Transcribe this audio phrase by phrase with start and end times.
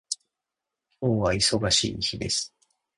[0.99, 2.51] 今日は忙しい日です